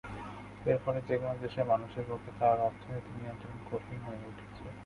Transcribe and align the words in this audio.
এর 0.65 0.77
ফলে 0.83 0.99
যেকোনো 1.07 1.33
দেশের 1.41 1.65
মানুষের 1.65 2.05
পক্ষে 2.09 2.31
তার 2.39 2.57
অর্থনীতি 2.59 3.11
নিয়ন্ত্রণ 3.17 3.55
কঠিন 3.69 3.99
হয়ে 3.99 4.27
উঠেছে। 4.29 4.63